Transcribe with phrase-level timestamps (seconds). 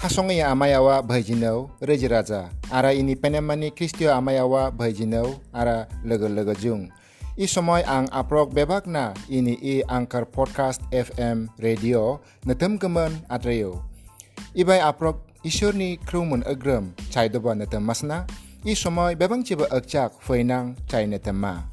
[0.00, 6.88] 하송의 아마야와 바이지노 레지라자 아라 이니 페네마니 크리스티오 아마야와 바이지노 아라 러글러거 중
[7.36, 13.84] 이소모이 앙 아프록 베박나 이니 이 앙커 포드카스트 FM 라디오 느틈금은 아드레요
[14.54, 18.26] 이바이 아프록 이쇼니 크루문 어그럼 차이도바 느틈 마스나
[18.64, 21.69] 이소모이 베방치바 억작 후이낭 차이 느틈마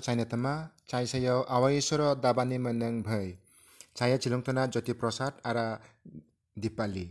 [0.00, 0.54] chai natem ma
[0.86, 3.36] chai sayo awai suro dabani meneng bhai
[3.94, 5.80] chaya chilungtana jyoti prasad ara
[6.62, 7.06] dipali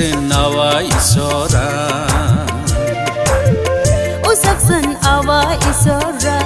[0.00, 1.68] usafsan awa isora
[4.32, 5.40] usafsan awa
[5.70, 6.38] isora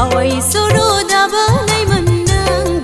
[0.00, 2.80] awa isoro da balai manang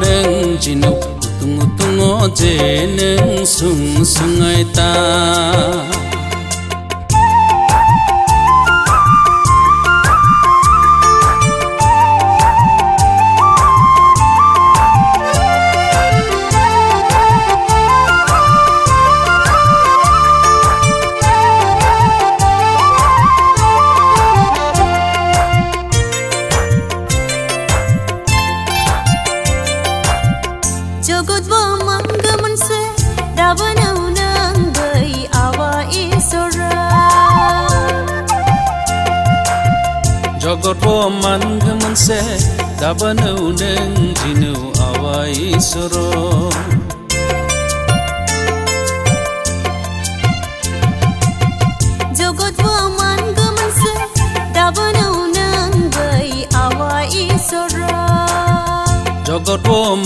[0.00, 1.00] bai nang jinuk
[1.40, 2.54] tungu tungu je
[2.98, 4.90] nang sung sungai ta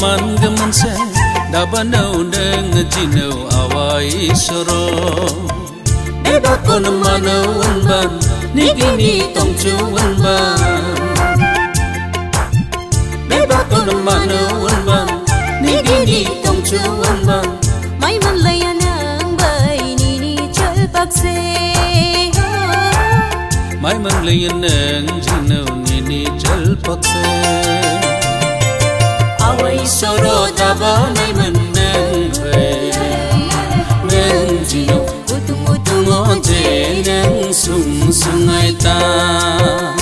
[0.01, 0.93] man gaman se
[1.53, 4.83] dabanau deng jinau awai soro.
[6.33, 7.49] E ba kon manau
[7.89, 8.11] ban
[8.55, 10.13] ni gini tong chu ban
[13.37, 15.09] e ba kon manau ban
[15.65, 16.81] ni gini tong chu
[17.27, 17.49] ban
[18.01, 21.37] mai man layanang bai ni ni chol pak se
[23.83, 28.02] mai man layanang jinau ni ni chol pak se
[29.53, 32.69] awai soro daba nai man nang ve
[34.11, 35.03] nang jinau
[35.35, 40.02] Utung utung tungo je nang sung sungai ta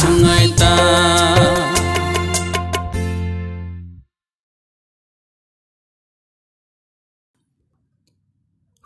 [0.00, 0.72] sungai ta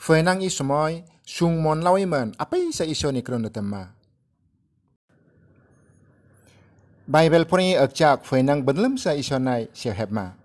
[0.05, 3.89] Fenang i semoy sung mon lawiman apa isa iso ni krono tema.
[7.09, 10.37] Bible puni akjak fenang benlem sa iso nai sehebma.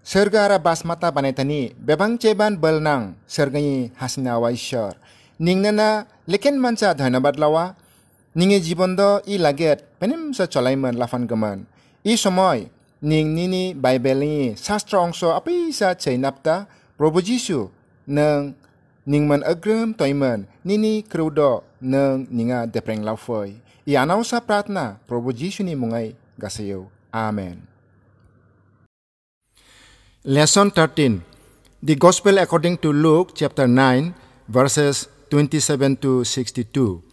[0.00, 4.96] Sergara basmata panetani bebang ceban belnang sergani hasna waisyor.
[5.36, 7.76] Ningnana leken manca dhanabad lawa
[8.32, 11.68] ninge jibondo i laget penim sa cholaiman lafan gaman.
[12.02, 12.72] I somoy
[13.04, 17.68] ning nini Bible ni sastra ongso apai sa chainapta Probo Jisu
[18.08, 18.54] nang
[19.04, 23.60] ningman agrem toiman nini krudo nang ninga depreng laufoy.
[23.84, 26.88] I anaw sa pratna Probo Jisu ni mungay gasayo.
[27.12, 27.68] Amen.
[30.24, 31.20] Lesson 13
[31.82, 34.14] The Gospel according to Luke chapter 9
[34.46, 37.11] verses 27 to 62.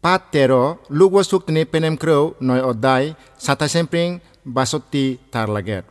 [0.00, 5.84] Pat tero Luke wasuk tini penem crow noy odai sata sempring basoti tarlaget.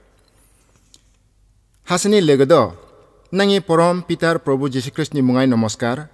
[1.86, 2.74] Hasani legodo
[3.30, 6.10] nangi porom Peter Prabhu Jesu Christ ni mungai namaskar.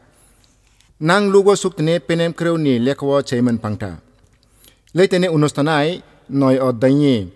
[0.99, 3.99] Nang lugo suk tini penem crow ni lekwa chayman pangta.
[4.95, 7.31] Leitene unustanai noy odai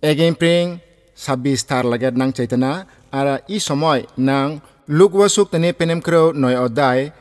[0.00, 0.80] Again pring
[1.12, 7.12] sabi star lagat nang chaitana ara i somoy nang lugwasuk tani penem kro noy odai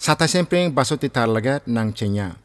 [0.00, 2.36] sata sempring basoti tar lagat nang chenya.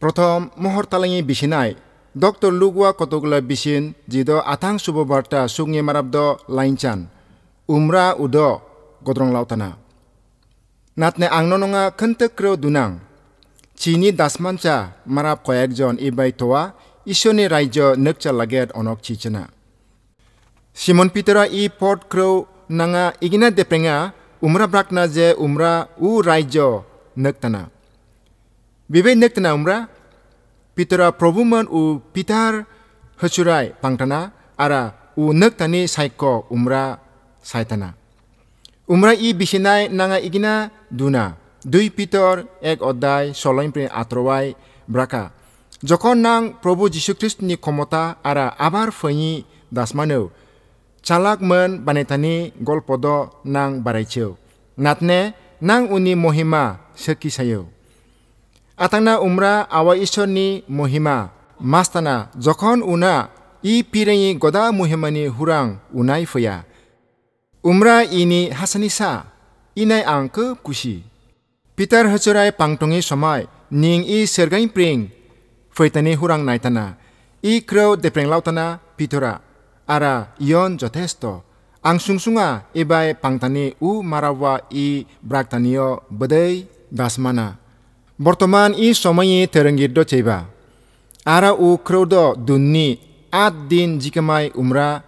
[0.00, 1.76] Prothom mohor talangi bisinai
[2.16, 2.48] Dr.
[2.48, 7.08] Lugwa kotogla bisin jido atang subobarta sungye marabdo lainchan
[7.68, 8.60] umra udo
[9.04, 9.76] godrong lautana.
[10.96, 13.04] Natne angnononga kentek kro dunang
[13.76, 14.76] chini dasmancha
[15.06, 16.62] marab কয়েকজন ইবাই তোয়া
[17.12, 19.42] ঈশ্বরনি রাজ্য নকচা লাগেট অনক চিচনা
[20.82, 22.34] সিমন পিতরা ই পট ক্রৌ
[22.78, 23.96] নাঙা ইগিনা দেপ্রেঙা
[24.41, 26.57] উমরা ব্রাকনা যে উমরা উ রাজ্য
[27.17, 27.61] নকতনা
[28.89, 29.77] বিবে নকতনা উমরা
[30.77, 31.81] পিতরা প্রভুমন উ
[32.13, 32.53] পিতার
[33.19, 34.19] হচুরাই পাংটানা
[34.59, 34.81] আরা
[35.17, 36.83] উ নকতানি সাইক উমরা
[37.43, 37.89] সাইতানা
[38.89, 40.53] উমরা ই বিশিনাই নাঙা ইগিনা
[40.93, 41.23] দুনা
[41.67, 44.45] দুই পিতর এক অধ্যায় সলৈম্প্রে আত্রবাই
[44.87, 45.23] ব্রাকা
[45.83, 49.31] যখন নাং প্রভু যীশুখ্রিস্টনি ক্ষমতা আরা আবার ফি
[49.73, 50.23] দাসমানেও
[51.01, 54.37] chalak man banetani golpodo nang baraicheu
[54.77, 57.69] natne nang uni mohima seki sayo.
[58.77, 61.29] Atangna umra awa ishorni mohima.
[61.61, 63.29] Mastana jokhon una
[63.61, 66.65] i pirengi goda mohimani hurang unai foya.
[67.63, 69.25] Umra ini Hasanisa
[69.77, 71.03] inai angke kusi.
[71.77, 75.09] Peter hachurai pangtongi somai ning i sergai pring.
[75.69, 76.97] Foitani hurang naitana
[77.43, 79.50] i krau depreng lautana pitora
[79.87, 81.43] ara ion jotesto.
[81.83, 87.57] Angsunsunga ibai pangtani u marawa i braktanio bedei dasmana.
[88.19, 90.45] Bortoman i somayi terenggirdo ceba.
[91.25, 92.99] Ara u krodo dunni
[93.31, 95.01] at din jikamai umra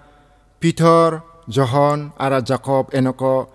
[0.59, 3.49] Peter, Johon, ara Jacob enoko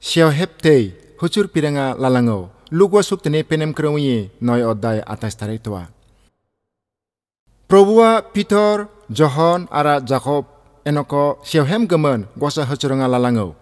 [0.00, 5.88] Siawheptei hucur piranga lalango lugwa suktene penem krewi noy odai atas taritwa.
[7.66, 10.48] Probua Peter Johon ara Jacob
[10.84, 13.54] enoko siawhem gemen gosa hachurunga lalangau.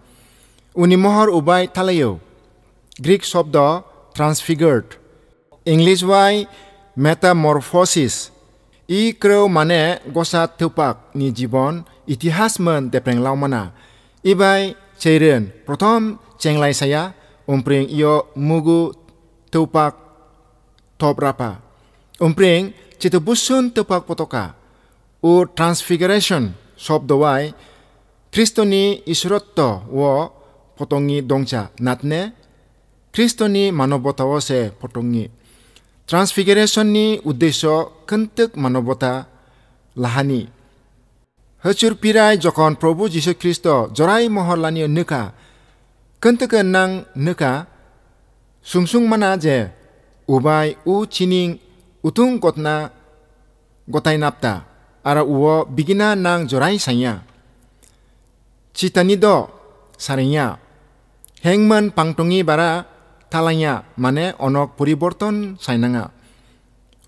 [0.75, 2.19] Uni mohor ubai talayo.
[2.99, 3.83] Greek shobdo
[4.13, 4.97] transfigured.
[5.65, 6.47] English wai
[6.95, 8.31] metamorphosis.
[8.87, 13.71] I kreu mane gosa tupak ni jibon itihas men depreng lau mana.
[14.23, 17.15] Ibai ceiren protom cenglai saya
[17.47, 18.95] umpring iyo mugu
[19.51, 19.95] tupak
[20.99, 21.59] top rapa.
[22.19, 24.62] Umpring citubusun tupak potoka.
[25.25, 27.53] ও 트랜스피그레이션 শব্দ와의
[28.33, 30.29] 크리스토니 이스로토와
[30.77, 32.33] 보통이 동자 낫네
[33.13, 35.29] 크리스토니 마노보타와세 보통이
[36.07, 37.63] 트랜스피그레이션이 উদ্দেশ্য
[38.09, 39.13] কন্তক মানবতা
[39.97, 40.41] লাহানি।
[41.63, 43.65] হচুর পিরাই যখন প্রভু যীশু খ্রিস্ট
[43.97, 45.21] জরাই মহরলানি নকা,
[46.23, 46.89] কন্তক নাং
[47.27, 47.51] নকা,
[48.65, 49.57] সুংসুং মানা যে
[50.27, 51.47] উবাই উ চিনিং
[52.03, 52.75] উতুং গতনা
[53.87, 54.53] গতাইনাপ্তা
[55.04, 57.14] আর উও বিগিনা নাং জরাই সাইয়া
[58.76, 59.26] চিতানি দ
[59.98, 60.46] সারিয়া
[61.44, 62.70] হেংমান পাংটঙি বারা
[63.32, 66.04] থালাইয়া মানে অনক পরিবর্তন সাইনাঙা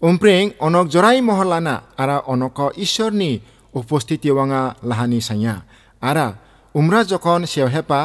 [0.03, 3.31] উমপ্রেং অনক জরাই মহলানা আরা অনক ঈশ্বরনি
[3.75, 5.55] উপস্থিতি ওয়াঙা লাহানি সাইয়া
[6.03, 6.27] আরা
[6.75, 8.00] উমরা যখন সেওহেপা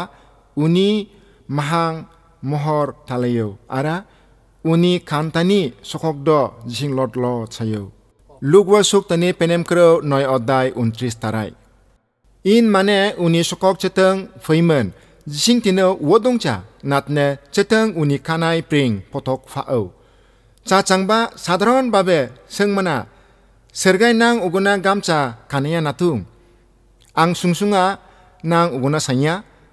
[0.58, 0.90] উনি
[1.50, 1.94] মাহাং
[2.44, 3.96] মহর থালাইও আরা
[4.66, 6.30] উনি খান্তানি সককদ
[6.68, 7.84] জিং লট ল ছাইও
[8.43, 11.17] লুকwa suktani penem kro noi odai untris
[12.45, 14.93] in mane uni sokok cheteng feimen
[15.27, 18.63] jing tino wodongcha natne cheteng uni kanai
[19.13, 19.93] potok fao
[20.65, 22.19] cha changba sadharon babe
[22.49, 23.07] sengmana
[23.73, 26.27] sergai nang uguna gamcha kanaya natung.
[27.15, 27.35] Ang
[28.43, 28.99] nang uguna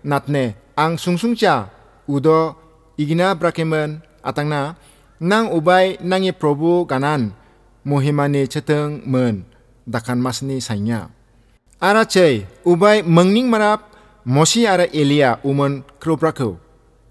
[0.04, 1.70] natne ang sungsungcha
[2.08, 2.56] udo
[2.98, 4.76] igina brakemen atangna
[5.20, 7.34] nang ubai nangi probu ganan
[7.88, 9.48] Muhimane ceteng men
[9.88, 11.08] dakan masni sanya.
[11.80, 13.88] Ara cei ubai mengning marap
[14.28, 16.60] mosi ara Elia umen kropraku.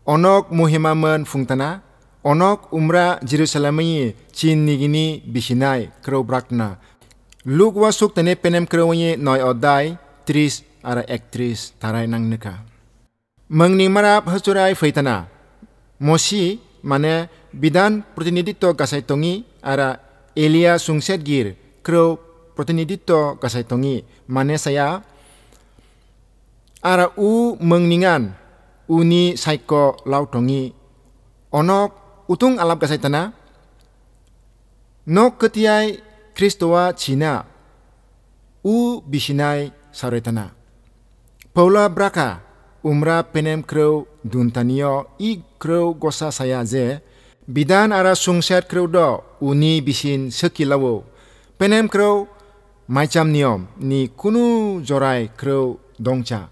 [0.04, 1.80] Onok mohima men fungtana,
[2.20, 6.76] onok umra Jerusalemi chin nigini bisinai krobrakna.
[7.48, 9.96] Luk wasuk tene penem krowenye noi odai
[10.28, 12.52] tris ara ektris tarai nang neka.
[13.48, 15.24] Mengning marap hasurai feitana.
[16.04, 20.05] Mosi mane bidan protinidito kasaitongi ara
[20.36, 22.20] Elia Sungsetgir kro
[22.56, 25.00] Protenidito kasaitongi mane saya
[26.80, 28.32] ara u mengningan
[28.88, 30.72] uni saiko lautongi
[31.52, 31.90] onok
[32.28, 33.32] utung alap kasaitana?
[35.06, 36.02] Nok ketiai
[36.36, 37.46] Kristoa china,
[38.60, 40.52] u bisinai saretana.
[41.54, 42.42] Paula Braka
[42.84, 47.00] umra penem kreu duntanio i kreu gosa saya je
[47.46, 51.04] bidan ara sungset kreu do uni bisin sekilawo
[51.58, 52.26] penem kreu
[52.88, 56.48] macam niom ni kunu jorai kreu dongcha.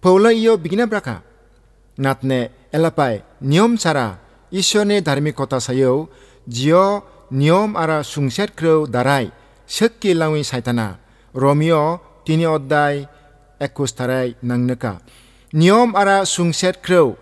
[0.00, 1.20] Paula iyo bigina braka.
[1.98, 4.16] Natne elapai niom chara
[4.52, 6.08] ishone dharmikota sayo
[6.48, 9.28] jio niom ara sungset kreu darai
[9.66, 10.96] sekilawin saitana.
[11.34, 13.06] Romio tini oddai
[13.60, 14.98] ekustarai nang nangneka
[15.52, 17.16] niom ara sungset kreu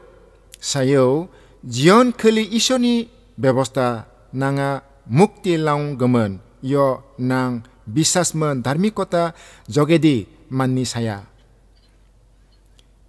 [0.61, 1.29] sayo
[1.65, 2.95] जियनखोलि इसोरनि
[3.39, 3.87] बेबस्था
[4.33, 4.69] नाङा
[5.11, 6.31] मुक्ति लाउंगोमोन
[6.65, 6.87] यो
[7.21, 7.49] नां
[7.95, 9.23] बिसासमोन धार्मिकता
[9.69, 10.17] जगेदि
[10.53, 11.17] मान्नि साया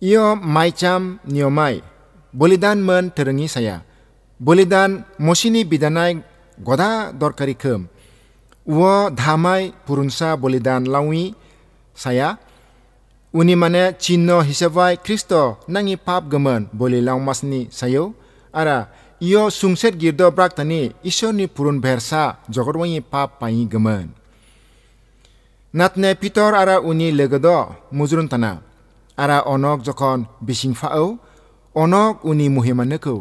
[0.02, 1.76] यो माइचाम नियमाय
[2.34, 3.76] बलिदानमोन धोरोंनि साया
[4.40, 4.92] बलिदान
[5.22, 6.14] मसिनि बिदानाय
[6.58, 6.92] गदा
[7.22, 7.82] दरकारि खोम
[8.68, 11.24] व धामाय पुरुनसा बलिदान लावि
[11.98, 12.30] साया
[13.34, 15.32] उनि माने चिन्ह हिसाबै ख्रिस्ट
[15.70, 18.08] नाङि पाप गोमोन बलि लावमासनि सायाव
[18.49, 18.77] সায়ো আরা
[19.21, 24.09] ইয় সুংসেট গির্দ ব্রাক্তানি ঈশ্বরনি পুরুন ভেরসা জগরওয়ি পাপ পাই গমন
[25.75, 27.47] নাতনে পিতর আরা উনি লগদ
[27.93, 28.53] মুজরুন তানা
[29.17, 31.07] আরা অনক যখন বিসিং ফাও
[31.75, 33.17] অনক উনি মহিমানকো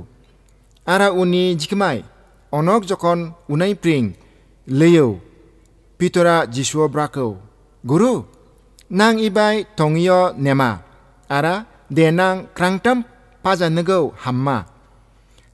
[0.87, 1.97] আরা উনি জিকমাই
[2.51, 3.17] অনক যখন
[3.49, 4.01] উনাই প্রিং
[4.67, 5.09] লেও
[5.97, 7.35] পিতরা যিশুও ব্রাকো
[7.85, 8.13] গুরু
[8.91, 10.71] নাং ইবাই টঙিয় নেমা
[11.29, 11.55] আরা
[11.93, 12.35] দে নাং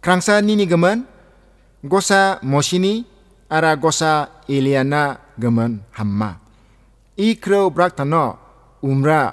[0.04, 1.00] Krangsa nini gemen,
[1.80, 3.08] gosa mosini,
[3.48, 6.36] ara gosa iliana gemen hamma.
[7.16, 7.40] I
[7.72, 8.36] brak tano
[8.82, 9.32] umra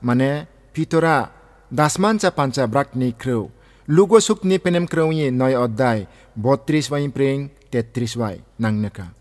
[0.00, 1.28] mane pitora
[1.70, 3.50] dasmanca panca brakni kreo.
[3.88, 9.12] Lugo sukni penem kreo ye noy oddai, botris wain pring tetris wai nang neka.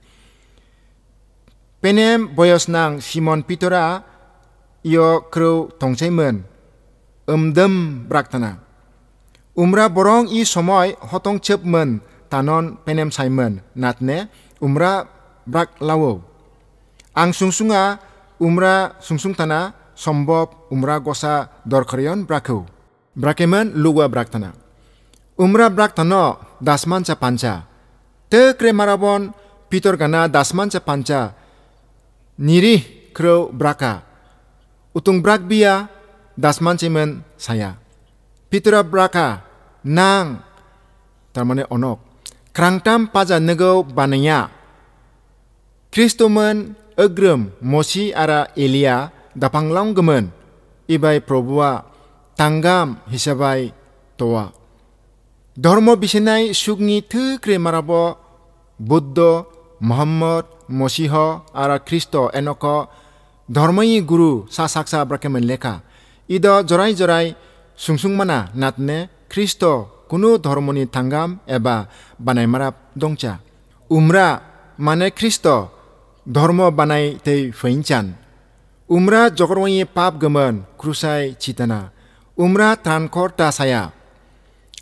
[1.81, 4.01] Penem boyos nang Simon Pitora,
[4.85, 5.75] iyo kreo
[7.27, 8.64] umdam brak braktana.
[9.55, 14.27] Umrah borong i somoy hotong cep men tanon penem saimen natne
[14.59, 15.07] umrah
[15.47, 16.19] brak lawo.
[17.15, 17.95] Ang sungsunga
[18.43, 22.67] umrah sungsung tana sombob umrah gosa dorkarion braku.
[23.15, 24.51] Brakemen luwa brak tana.
[25.39, 27.63] Umrah brak tano dasmanca panca.
[28.27, 29.31] Te kremarabon
[29.71, 31.31] pitor gana dasmanca panca.
[32.35, 34.03] niri kro braka.
[34.91, 35.87] Utung brak bia
[36.35, 37.84] dasman cemen saya.
[38.55, 39.43] Peter Braka
[39.83, 40.39] nang
[41.35, 41.99] tarmane onok
[42.55, 44.47] krangtam paja nugau banaya
[45.91, 50.31] Kristomen ögröm Mosi ara Elia dapanglanggemen
[50.87, 51.83] ibai probua
[52.39, 53.75] tanggam hisabai
[54.15, 54.55] toa
[55.57, 57.91] ধর্ম বিসেনাই সুগনি থুক্রে মারাব
[58.79, 59.17] বুদ্ধ
[59.81, 60.45] মহম্মদ
[60.79, 61.13] মসিহ
[61.61, 62.63] আর খ্রিস্ট এনেক
[63.49, 65.73] ধর্মই গুরু সা সাকসা ব্রাকেমেন লেখা
[66.29, 67.27] ইদ জরাই জরাই
[67.75, 71.87] sungsungmana natne Kristo kunu dharmoni tanggam eba
[72.19, 73.39] banai marap dongcha.
[73.89, 74.41] Umra
[74.77, 75.71] mane Kristo
[76.25, 78.15] dharma banai te fainchan.
[78.89, 81.91] Umra jokarwanyi pap gaman krusai citana.
[82.37, 83.91] Umra tankor ta saya.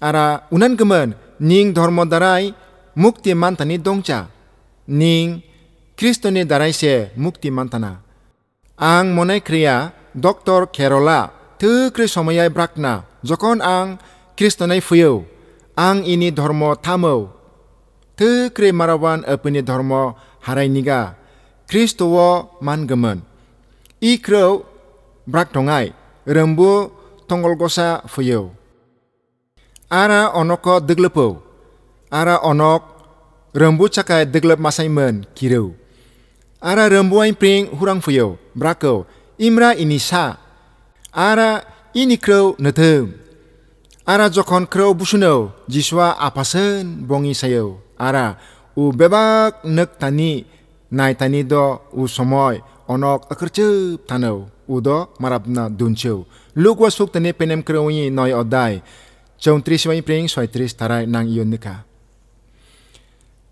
[0.02, 2.54] Ara unan gaman ning dharma darai
[2.96, 4.28] mukti mantani dongcha.
[4.88, 5.42] Ning
[5.96, 8.02] Kristo ni darai se mukti mantana.
[8.78, 13.98] Ang mone kriya Doktor Kerola te kri somoyai brakna jokon ang
[14.38, 15.24] kristo nai fuyo
[15.78, 17.30] ang ini dharma tamo
[18.18, 20.14] te marawan apini dharma
[20.46, 21.18] harai niga
[21.70, 22.30] kristo wo
[22.62, 23.22] man gamon
[24.02, 24.66] i kro
[25.26, 25.94] brak tongai
[26.28, 26.92] rembu
[27.26, 28.52] tongol gosa fuyo
[29.90, 31.42] ara onoko diglepo
[32.12, 32.84] ara onok
[33.54, 35.74] rembu cakai diglep masai men kiru
[36.62, 39.06] ara rembu aing pring hurang fuyo brako
[39.42, 40.43] imra ini sa
[41.14, 41.62] ara
[41.94, 43.14] ini krau netem.
[44.04, 47.80] Ara jokon krau busuno jiswa apasen bongi sayo.
[47.98, 48.36] Ara
[48.76, 50.44] u bebak nek tani
[50.92, 56.26] nai tani do u somoy onok akerce tano udo marabna dunce.
[56.56, 58.82] Lugwa suk tani penem krau ini noi odai.
[59.44, 61.84] Cung ntriswai pring soi tris tarai nang iyo neka.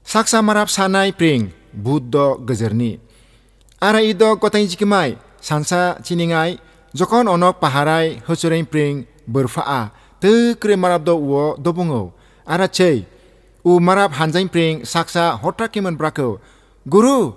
[0.04, 3.00] Saksa marab sanai pring buddo gezerni.
[3.82, 11.08] Ara ido kota injikimai sansa ciningai Jokon onok paharai hosureng pring berfaa te kre marab
[11.08, 12.12] do uo dobungo.
[12.44, 13.08] Ara cei,
[13.64, 16.44] u marap hanjain pring saksa hotra kiman brako.
[16.84, 17.32] Guru,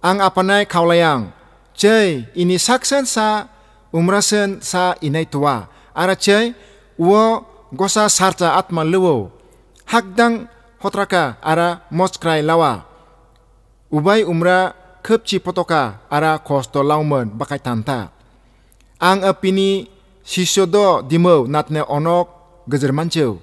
[0.00, 1.36] ang apanai kaulayang.
[1.76, 3.52] Cei, ini saksen sa
[3.92, 5.68] umrasen sa inai tua.
[5.92, 6.56] Ara cei,
[6.96, 7.44] uo
[7.76, 9.28] gosa sarta atma luo.
[9.84, 10.48] Hakdang
[10.80, 12.88] hotraka ara moskrai lawa.
[13.92, 14.72] Ubai umra
[15.04, 18.13] kepci potoka ara kosto laumen bakai tanta
[19.00, 19.88] ang apini
[20.24, 22.28] sisyodo dimo natne onok
[22.70, 23.38] gejer mancheu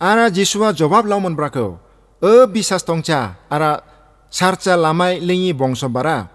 [0.00, 1.78] ara jisua jawab laumon brako
[2.22, 3.82] e bisas tongcha ara
[4.30, 6.28] sarcha lamai lingi bongso bara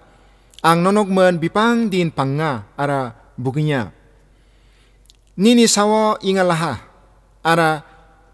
[0.62, 3.92] ang nonok men bipang din panga ara buginya
[5.38, 6.80] nini sawo ingalaha
[7.44, 7.84] ara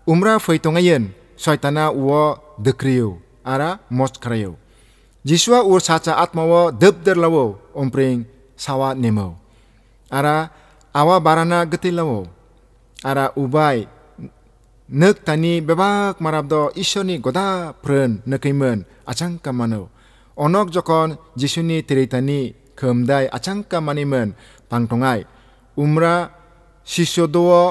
[0.09, 4.57] umra foitongayen soitana uo dekriu ara most krayu
[5.25, 8.29] Jiswa ur sacha atmawo debder lawo ompring
[8.61, 9.44] sawa nemo.
[10.15, 10.47] Ara
[10.95, 12.31] awa barana geti lawo.
[13.03, 13.91] Ara ubai
[14.89, 19.91] nek tani bebak marabdo ishoni goda pren nekaimen achang kamano.
[20.39, 24.35] Onok jokon jisuni teritani kemdai achang kamanimen
[24.71, 25.27] pangtongai.
[25.77, 26.31] Umra
[26.87, 27.63] sisyodowo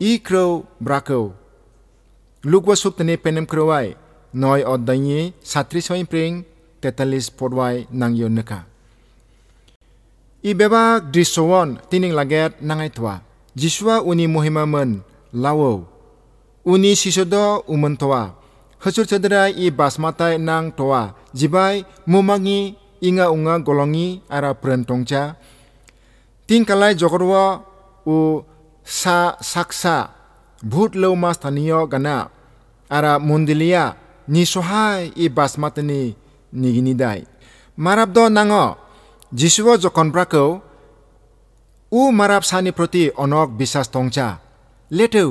[0.00, 1.32] ikro brako.
[2.44, 3.96] Lukwa suktani penem krowai.
[4.32, 6.44] Noi oddanyi satri soin pring
[6.80, 8.69] tetalis podwai nang yon neka.
[10.40, 13.20] Ibeba drisowon tining laget nangai tua.
[13.52, 15.04] Jiswa uni muhimamen
[15.36, 15.84] lawo.
[16.64, 18.32] Uni sisodo umen tua.
[18.80, 21.12] Hasur cederai i basmatai nang tua.
[21.36, 22.72] Jibai mumangi
[23.04, 25.36] inga unga golongi ara perentongca.
[26.48, 27.60] Tingkalai jokorwa
[28.08, 28.40] u
[28.80, 30.08] sa saksa
[30.64, 31.36] bhut lo mas
[31.88, 32.32] gana
[32.88, 33.92] ara mundilia
[34.28, 36.16] nisohai i basmatani
[36.52, 37.28] niginidai.
[37.76, 38.76] Marabdo nango
[39.32, 40.44] जीशु जखन प्राकौ
[41.92, 44.26] ऊ मराबसानी प्रति अनक विश्वास तंचा
[44.90, 45.28] लेटौ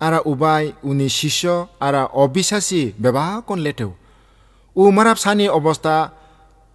[0.00, 1.48] आरा उबाय उनी शिष्य
[1.82, 3.90] आरा अविश्वासी व्यवहारकन लेटौ।
[4.76, 5.96] ऊ मराबसानी अवस्था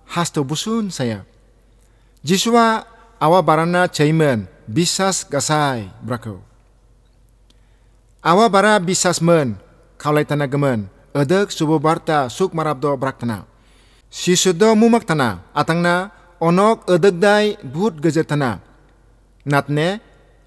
[0.07, 1.19] हास्तो बुसुन साया।
[2.23, 2.65] जीशुआ
[3.21, 6.35] आवा बारान्ना छैमन विश्वास गसाय ब्राकौ।
[8.23, 9.47] आवा बारा विश्वासमोन
[9.99, 10.79] खावलायथानागोमोन
[11.15, 13.37] अदक सुबुबार्ता सुख मराबद ब्राकथना
[14.13, 15.95] शिशुद मुमाकथना आथांना
[16.41, 18.49] अनग अध्यगदै भूत गजना
[19.45, 19.87] नाथने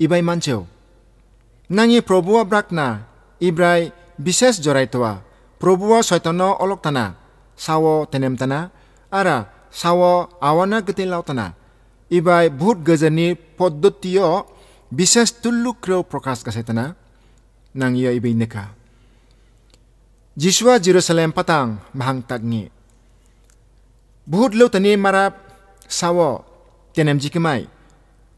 [0.01, 0.61] इब मन् चौ
[1.71, 2.87] नि प्रभु ब्राकना
[3.41, 4.97] इब्राई विशेष जरात
[5.61, 7.05] प्रभु सैतन अलकतना
[7.59, 8.61] साउ आवाना
[9.73, 11.47] सवना गतेलाउना
[12.11, 13.05] इबाय भूत गज
[13.59, 14.17] पद्धी
[14.93, 16.85] विशेष तुल्ुक्र प्रकाश गछना
[17.75, 18.65] नाहि इबिका
[20.37, 21.01] जीसु जिरो
[21.31, 22.63] पतङ भि
[24.27, 25.47] भुत लौती माप
[25.91, 26.47] sawo
[26.95, 27.67] tenem jikemai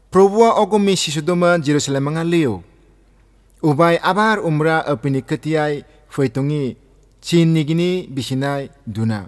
[0.09, 2.65] probua ogomi sisudoma jerusalem anga leo
[3.61, 6.75] ubai abar umra apini ketiai fuitungi
[7.23, 9.25] chin nigini bisinai duna.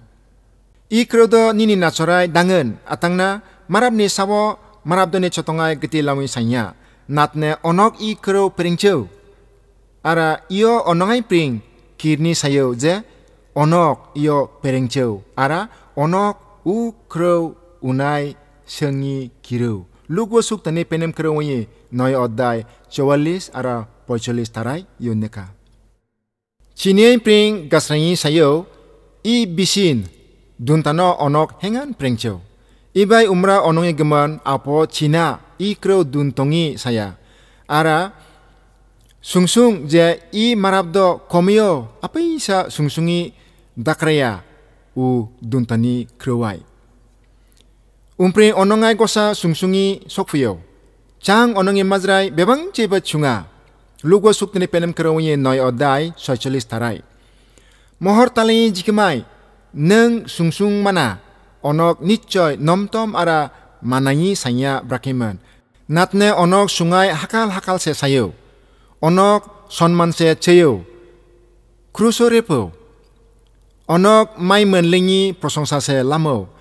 [0.92, 1.08] I
[1.56, 6.76] nini nachorai dangen atangna marabni sawo marabdoni chotongai giti lamui sanya.
[7.10, 8.52] Natne onok i kro
[10.04, 11.62] ara iyo onongai pring
[11.98, 13.02] kirni sayo je
[13.56, 18.36] onok iyo pringcheu ara onok u kro unai
[18.66, 19.86] sengi kiru.
[20.10, 25.50] Lugo suk tani penem kerawani noy odai chawalis ara pocholis tarai yuneka.
[26.76, 28.68] Chinian pring gasrangi sayo
[29.24, 30.06] i bisin
[30.60, 32.42] duntano onok hengan prengcho.
[32.94, 37.18] Ibai umra onongi geman apo China i krew duntongi saya.
[37.68, 38.14] Ara
[39.20, 43.34] sungsung je i marabdo komio apa isa sungsungi
[43.76, 44.44] dakraya
[44.96, 46.75] u duntani krewai.
[48.16, 50.64] Umpri onongai gosa sungsungi sokfuyo.
[51.20, 53.44] Chang onongi mazrai bebang jeba chunga.
[54.08, 57.04] Lugo suktini penem kerawanyi noy odai socialis tarai.
[58.00, 59.26] Mohor tali jikimai.
[59.76, 61.20] Neng sungsung mana.
[61.60, 63.52] Onok nichoy nomtom ara
[63.84, 65.36] manangi sanya brakiman.
[65.92, 68.32] Natne onok sungai hakal-hakal se sayo.
[69.04, 70.88] Onok sonman se cheyo.
[71.92, 72.72] Kruso repo.
[73.92, 76.55] Onok mai menlingi prosongsa se lamo.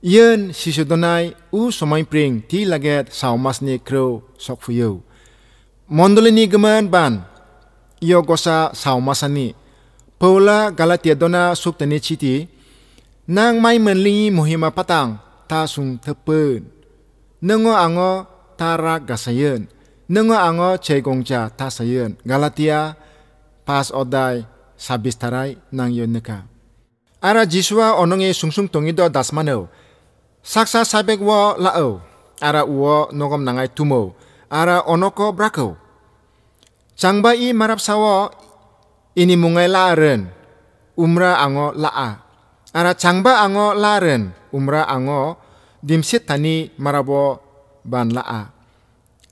[0.00, 5.04] Yen sisudonai u somai pring ti laget saumas ni kro sok fuyo.
[5.92, 7.20] Mondolini geman ban
[8.00, 9.52] iyo gosa saumasani.
[10.16, 12.48] Paula Galatia dona suktani chiti
[13.28, 16.64] nang mai menlingi muhima patang ta sung tepen.
[17.44, 18.24] Nengo ango
[18.56, 19.68] tara gasayen.
[20.08, 22.16] Nengo ango cegongja ta sayen.
[22.24, 22.96] Galatia
[23.68, 24.48] pas odai
[24.80, 26.48] sabis tarai nang yon neka.
[27.20, 29.68] Ara jiswa ononge sungsung tongido dasmano
[30.42, 32.00] saksa sabek wo lao
[32.40, 34.16] ara uwo nogom nangai tumo
[34.50, 35.76] ara onoko brako
[36.96, 38.28] changba i marap sawo
[39.16, 40.40] ini mungai laaren
[41.00, 42.20] umra ango laa.
[42.70, 45.40] Ara changba ango laaren umra ango
[45.82, 47.40] dimsit tani marabo
[47.82, 48.52] ban laa.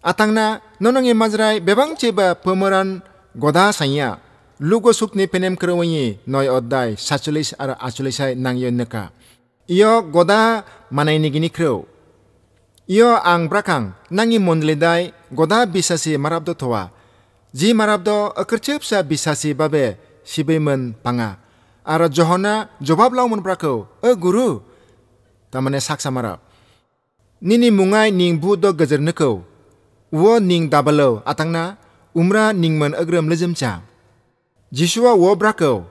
[0.02, 3.02] Atangna nonongi mazrai bebang cheba pemeran
[3.36, 4.18] goda sanya
[4.58, 9.10] lugo sukni penem kerwanyi noy oddai sachulis ara achulisai nang yon neka
[9.68, 11.84] iyo goda manai nigini kreu.
[12.88, 16.88] Iyo ang brakang nangi mondledai goda bisasi marabdo towa.
[17.52, 21.36] Ji marabdo akercep sa bisasi babe sibemen panga.
[21.84, 23.84] Ara johona jawab laumun brakau.
[24.00, 24.64] E guru.
[25.52, 26.40] Tamane saksa marab.
[27.44, 29.44] Nini mungai ning budo gajer nekau.
[30.08, 31.76] Wo ning dabalo atangna
[32.16, 33.84] umra ning man agram lezem cha.
[34.72, 35.84] Jisua wo brakau.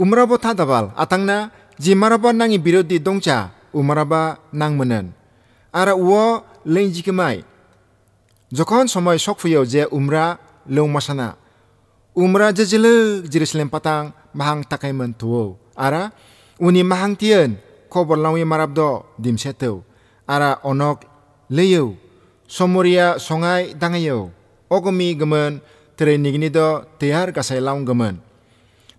[0.00, 5.16] Umra bo tadabal atangna Ji maraba nangi birodi dongcha umaraba menen.
[5.72, 7.40] Ara uo lenji kemai.
[8.52, 10.36] Jokon somoy sokfuyo je umra
[10.68, 11.36] leung masana.
[12.14, 15.56] Umra jejele jerusalem patang mahang takai mentuo.
[15.72, 16.12] Ara
[16.60, 17.56] uni mahang tien
[17.88, 19.80] kobor lawi marabdo dimsetu.
[20.28, 21.08] Ara onok
[21.48, 21.96] leyo.
[22.44, 24.28] Somoria songai dangayo.
[24.68, 25.64] Ogomi gemen
[25.96, 28.20] tere nignido tehar kasai laung gemen.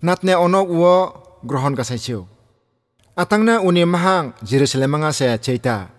[0.02, 0.96] Natne onok uo
[1.46, 2.26] grohon kasai chiu
[3.12, 5.92] Atangna uni mahang Jerusalem nga sa cheita.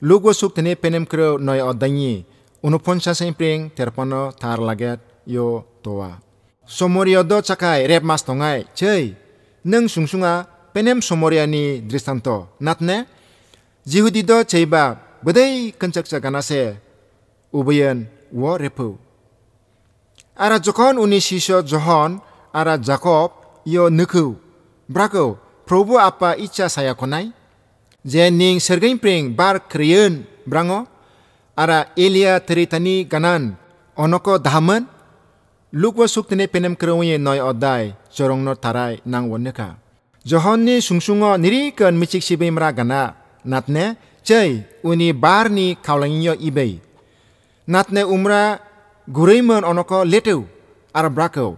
[0.00, 2.24] Lugo suk tene penem kro noy odanyi.
[2.64, 4.96] Uno poncha sa impring terpano tar laget
[5.28, 6.16] yo toa.
[6.64, 8.64] Somorio do cakai rep mas tongai.
[8.72, 9.12] Cey,
[9.68, 12.56] neng sungsunga penem somoria ni dristanto.
[12.64, 13.04] Natne?
[13.84, 16.80] Jihudi do ceiba bedai kencak cagana se.
[17.52, 18.96] Ubayan wo repu.
[20.32, 22.24] Ara jokon uni sisyo johon
[22.56, 24.32] ara Jacob yo nuku.
[24.88, 27.32] Brako Probu apa icha saya konai?
[28.04, 29.00] Je ning sergain
[29.32, 30.84] bar kriyen brango?
[31.56, 33.56] Ara Elia teritani ganan
[33.96, 34.84] onoko dhaman?
[35.72, 39.74] Lukwa suktene penem kerwenye noy odai jorong no tarai nang woneka.
[40.24, 42.46] Johon ni sungsungo niri kan michik sibe
[42.76, 43.14] gana.
[43.44, 46.78] Natne chay uni bar ni kaulanginyo ibay.
[47.66, 48.60] Natne umra
[49.08, 50.44] gurayman onoko letew
[50.94, 51.56] ara brako.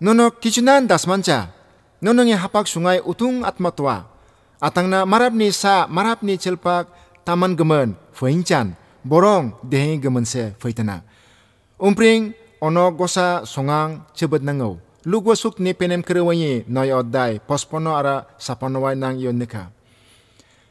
[0.00, 1.48] Nono kichunan dasmancha
[2.04, 4.04] nonongi hapak sungai utung atmatwa.
[4.60, 6.92] Atangna marapni sa marapni cilpak
[7.24, 11.00] taman gemen feincan borong dehe gemen se feitana.
[11.80, 14.76] Umpring ono gosa songang cebet nangau.
[15.04, 19.72] Lugo suk ni penem kerewanyi noy oddai pospono ara sapanowai nang yon nika.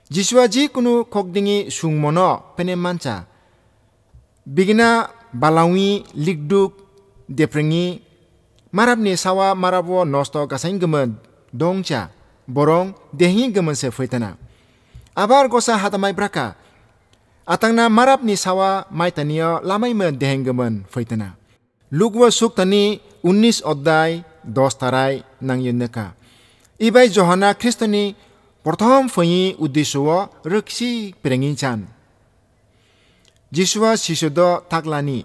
[0.09, 3.25] Jiswa ji kunu kokdingi sung mono penem manca.
[4.45, 6.73] Bigina balawi ligduk
[7.29, 8.12] deprengi
[8.72, 11.16] marabni sawa marabo nosto kasain gemen
[11.52, 12.10] dongcha
[12.46, 14.36] borong dehi gemen se feitana.
[15.14, 16.54] Abar gosa hatamai braka.
[17.46, 21.36] Atangna marabni sawa maitania lamai men dehi gemen feitana.
[21.92, 26.14] Lugwa suk tani unis oddai dos tarai nang yuneka.
[26.78, 28.14] Ibai Johana Kristoni
[28.66, 29.30] প্রথম ফই
[29.64, 29.94] উদ্দেশ্য
[30.54, 30.90] রক্ষি
[31.22, 31.78] পেরেঙ্গিন চান
[33.54, 34.38] যিশুয়া শিশুদ
[34.72, 35.18] থাকলানি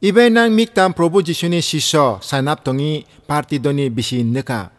[0.00, 4.72] Ibe nang miktam Prabhu Jisuni sisho sanap tongi parti doni bisin neka.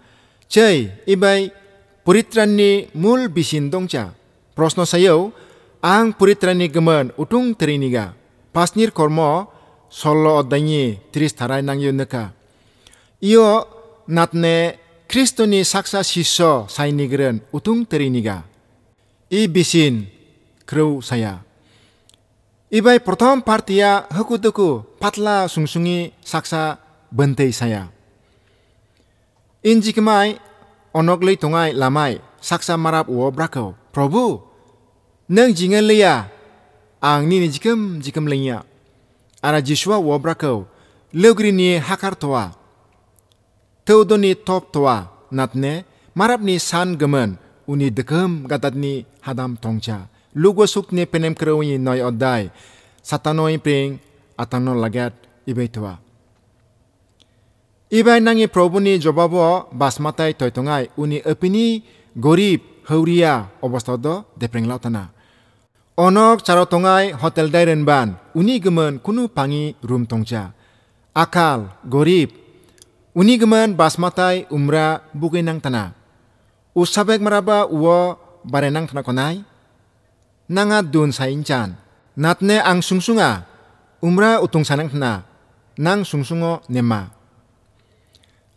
[0.50, 1.54] Chay, ibai
[2.02, 4.18] puritran ni mul bisin dongcha.
[4.58, 5.30] Prosno sayo,
[5.78, 8.18] ang puritrani gemen utung teriniga.
[8.50, 9.46] Pasnir kormo
[9.94, 12.34] solo odanyi tris tarai nang yunaka.
[13.22, 13.70] Iyo
[14.10, 18.42] natne Kristoni saksa siso sainigren utung teriniga.
[19.30, 20.10] I bisin
[20.66, 21.51] kreu saya.
[22.72, 26.80] Ibai prothom partia hakutuku patla sungsungi saksa
[27.12, 27.92] bentei saya.
[29.60, 30.40] Injikmai
[30.96, 33.76] onoglei tongai lamai saksa marap uo brakau.
[33.92, 34.40] Probu,
[35.28, 36.32] nang jingan leya
[37.04, 38.64] ang nini jikem jikem lenya.
[39.44, 40.64] Ara Jishua uo brakau.
[41.12, 42.56] Logri ni hakar toa.
[43.84, 45.84] Teudoni top toa natne
[46.16, 47.36] marap ni san gemen
[47.68, 52.52] uni dekem gatat ni hadam tongcha lugo sukne penem krewi noi odai
[53.02, 54.00] satanoi pring
[54.38, 55.14] atano lagat
[55.46, 55.98] ibai tua.
[57.92, 61.84] Ibai nangi probuni jobabo basmatai toitongai uni opini,
[62.16, 65.12] gorib hauria obostodo depring lautana.
[66.00, 68.16] Onok charotongai hotel dairen ban.
[68.34, 70.56] Uni gemen kunu pangi room tongja.
[71.12, 72.32] Akal gorib.
[73.12, 75.92] Uni gemen basmatai umra bugenang tana.
[76.72, 78.16] Usabek maraba uo
[78.48, 79.44] barenang tana konai.
[80.52, 81.80] Nanga dun sainchan.
[82.20, 83.48] Natne ang sungsunga
[84.04, 85.24] umra utung sanang tana.
[85.80, 87.08] Nang sungsungo nema.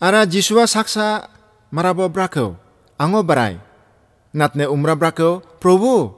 [0.02, 1.30] Ara Jisua saksa
[1.70, 2.58] marabo brako.
[2.98, 3.62] Ango barai
[4.34, 6.10] natne umra brako probu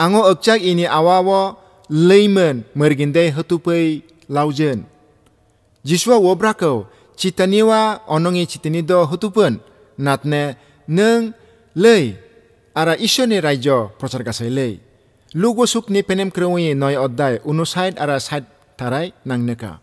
[0.00, 1.60] ango okchak ini awawo
[1.92, 4.00] leimen merginde hatupai
[4.32, 4.88] laujen
[5.84, 9.60] jiswa wo brako citaniwa onongi citani do hatupen
[10.00, 10.56] natne
[10.88, 11.36] neng
[11.76, 12.16] lei
[12.74, 14.80] ara ishoni raijo prochar kasai lei
[15.34, 18.18] lugo sukni penem krewi noy oddai unu side ara
[18.76, 19.80] tarai nang neka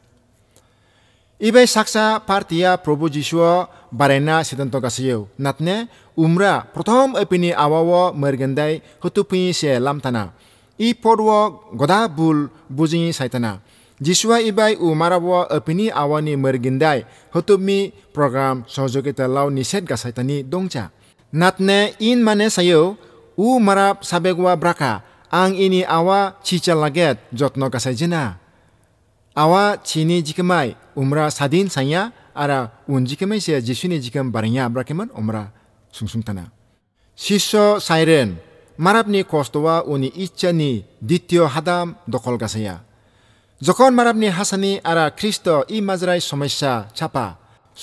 [1.36, 5.28] Ibai saksa partia Probu Jisua barena sidanto kasiyo.
[5.36, 10.32] Natne umra prothom epini awawo mergendai hutupi se lamtana.
[10.80, 13.60] I porwo goda bul bujingi saitana.
[14.00, 17.04] Jisua ibai umarawo epini awani mergendai
[17.36, 20.90] hutupmi program sojokita lau niset ga saitani dongcha.
[21.34, 22.96] Natne in mane sayo
[23.36, 25.04] u marap sabegwa braka
[25.35, 28.39] ang ini awa cica laget jotno kasajena.
[29.37, 35.55] Awa cini jikemai umra sadin saya ara un jikemai sia jisuni jikam barnya brakeman umra
[35.95, 36.51] sungsung tana.
[37.15, 38.39] Siso siren
[38.79, 42.91] marapni kostowa uni ichani dityo hadam dokol gasaya.
[43.67, 47.27] যখন মারাবনি হাসানি আরা খ্রিস্ট ই মাজরাই সমস্যা চাপা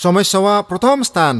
[0.04, 1.36] সমস্যাওয়া প্রথম স্থান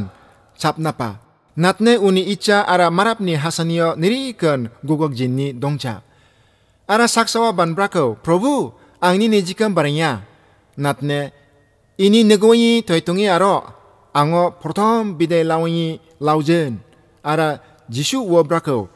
[0.62, 1.10] চাপনাপা
[1.57, 6.01] natne uni icha ara marapni hasanio niriken gugok jinni dongcha.
[6.87, 10.21] Ara saksawa banbrako, Prabhu, angni nijikam baranya.
[10.77, 11.31] Natne,
[11.97, 13.63] ini negoyi toitungi aro,
[14.13, 16.77] ango protom bide lawangi laujen.
[17.23, 18.89] Ara jisu wobrako.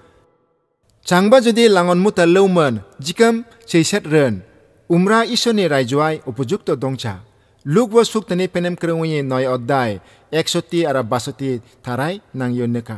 [1.06, 4.42] Changba jodi langon muta leumen, jikam cheiset ren.
[4.90, 7.27] Umra isoni raijuai upujukto dongcha.
[7.76, 9.84] ลูกว่าสุกตนี้เป็นน้ำเครื่องวิญน้อยอดได้
[10.32, 11.52] เอกสตีอาราบาสตี
[11.86, 12.98] ทารายนางยนเนกา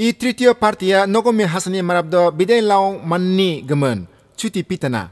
[0.00, 3.98] อีทริติโอพาร์ติยานกมีฮัสนีมารับดอบิดายลาวมันนี่กมัน
[4.38, 5.02] ชุติพิตนา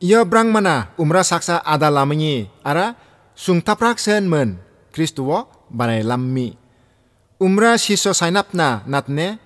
[0.00, 2.92] ia brangmana umra saksa ada lamanyi ara
[3.32, 4.60] sungtaprak sen men
[4.92, 6.56] Kristuo banai lammi.
[7.40, 9.36] Umra siso sainapna natne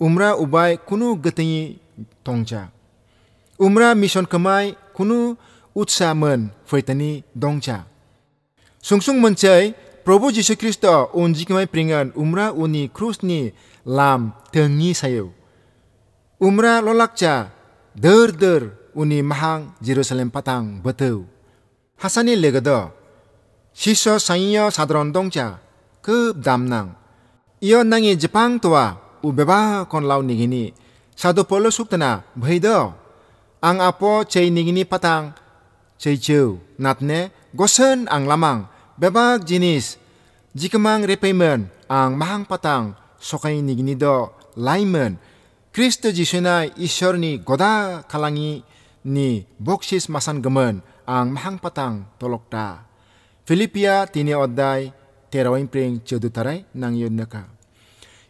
[0.00, 1.76] umra ubai kunu getingi
[2.24, 2.72] tongcha.
[3.60, 5.36] Umra mission kemai kunu
[5.76, 7.84] utsa men fritani dongcha.
[8.84, 9.72] Sungsung mencai
[10.04, 13.48] Probu Jesu Kristo unji kemai peringan umra uni krus ni
[13.88, 15.32] lam tengi sayo.
[16.36, 17.48] Umra lolakja
[17.96, 21.24] der der uni mahang Jerusalem patang betul.
[21.96, 22.92] Hasani legado.
[23.72, 25.64] Siso saiyo sadron dongcha
[26.04, 26.92] ke damnang.
[27.64, 30.76] Iyo nangi Jepang tua ubeba kon lau nigini.
[31.16, 32.92] Sado polo suktana bhaido.
[33.64, 35.32] Ang apo chay nigini patang
[35.96, 39.98] chay chew natne gosen ang lamang bebak jinis
[40.54, 45.18] jikamang repayment ang mahang patang sokay nigini do laimen
[45.74, 48.62] Kristo Jisuna Ishorni goda kalangi
[49.10, 52.86] ni boksis masan gemen ang mahang patang tolokta.
[53.42, 54.94] Filipia tini oddai
[55.34, 56.30] terawin pring cedu
[56.78, 56.94] nang.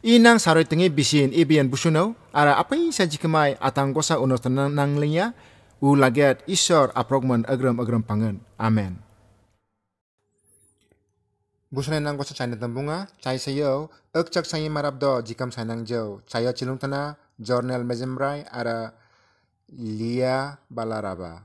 [0.05, 4.72] Inang saroy tengi bisin ibian busunaw ara apa yung sa jikimay atang gosa unos nang
[4.72, 5.37] nang linya
[5.85, 8.40] u laget isor aprogman agram agram pangan.
[8.57, 9.13] Amen.
[11.75, 16.79] Busunay nang gosa chay natambunga, chay sayo, agchak sayi marabdo jikam sanang jaw, chayo chilung
[16.79, 18.95] tana, journal mezemray ara
[19.75, 21.43] Lia Balaraba.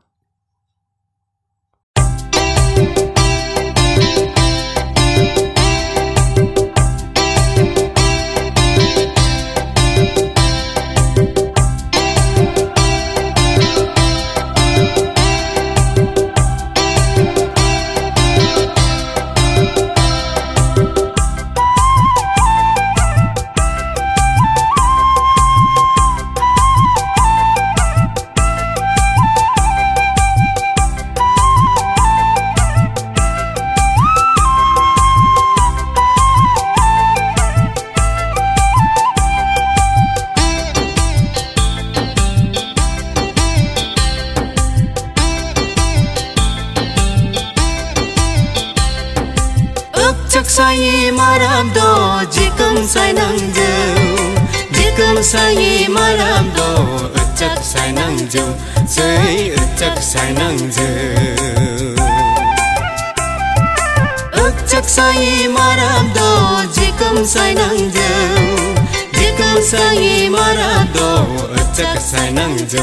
[71.79, 72.79] chắc sai năng dù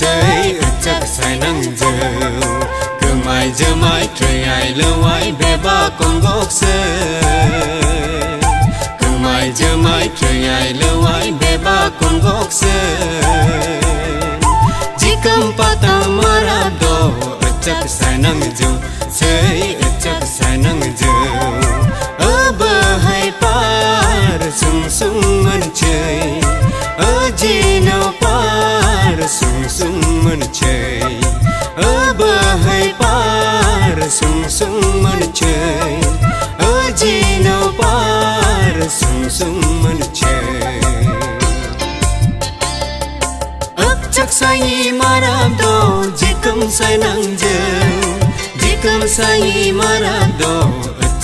[0.00, 1.90] chơi chắc sai năng dù
[3.00, 6.84] cứ mãi giờ mãi trời ai lưu ai bé ba con gốc sơ
[9.00, 12.68] cứ mãi giờ mãi trời ai lưu ai bé ba con gốc sơ
[14.98, 17.10] chỉ cầm pata mara do
[17.62, 18.68] chắc sai năng dù
[19.20, 21.12] chơi chắc sai năng dù
[22.18, 26.03] ở bờ hay par sung sung ăn chơi
[34.54, 36.00] sung sung man chơi
[36.58, 40.80] ở chi nào par sung sung man chơi
[43.76, 47.60] ấp chắc say maram do jikam say nang je
[48.60, 50.68] jikam say maram do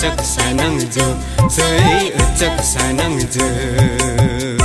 [0.01, 1.05] chắc say nang je
[1.49, 4.60] say chắc say nang je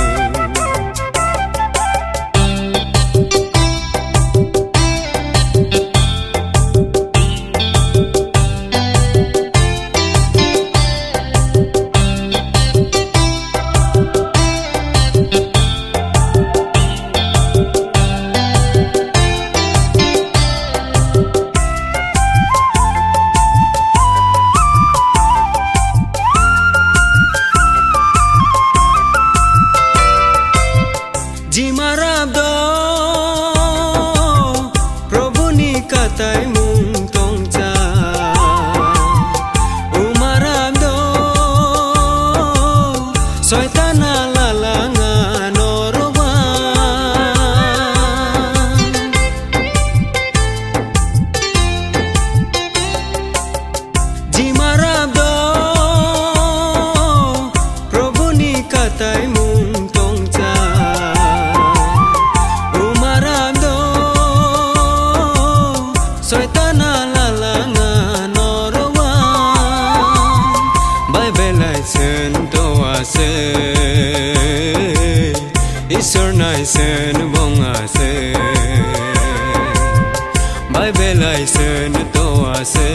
[80.77, 82.89] আই বেলাইছেন তো আছে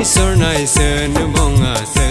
[0.00, 2.08] ঈশ্বৰ নাইছেন বঙাছে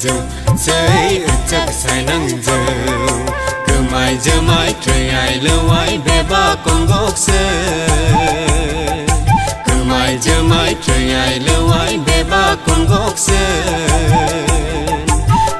[0.00, 2.28] sai nang ju sai chak sai nang
[3.92, 7.50] mai mai trời ai lâu ai bé ba con gốc sơ
[9.66, 13.46] cứ mai giờ mai trời ai lâu ai bé ba con gốc sơ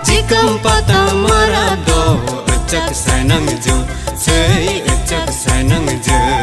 [0.05, 2.17] chỉ cầm pa ta mara do
[2.69, 3.75] chắc sai năng ju
[4.17, 6.40] sai chắc sai manche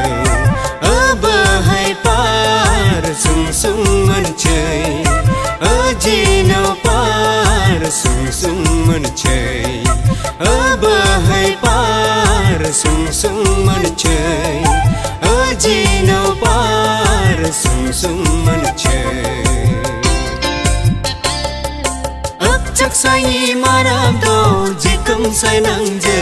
[25.37, 26.19] jikum sai nang je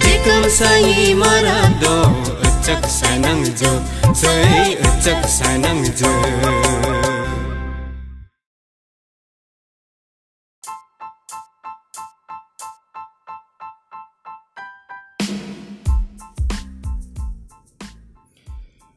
[0.00, 1.96] jikum sai maram do
[2.64, 3.72] chắc sai nang je
[4.16, 4.72] sai
[5.04, 6.12] chắc sai nang je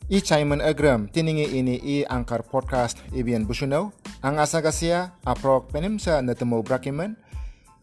[0.09, 3.91] I Simon Agram tiningi ini i angkar podcast ibian busunau
[4.24, 7.20] ang asa gasia aprok penemsa netemu brakiman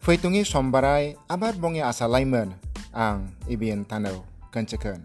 [0.07, 2.49] फैतुङि समबाराय आबाद बङे आसालाइमोन
[2.97, 3.17] आं
[3.53, 4.13] इबिएन तानौ
[4.53, 4.99] खोनसेखोन